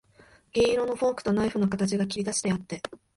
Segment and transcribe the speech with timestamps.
[0.51, 2.81] 銀色のフォークとナイフの形が切りだしてあって、